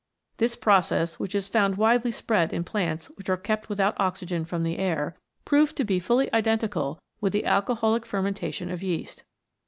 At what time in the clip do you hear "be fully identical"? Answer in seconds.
5.83-6.99